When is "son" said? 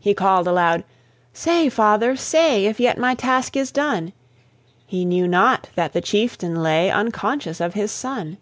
7.92-8.38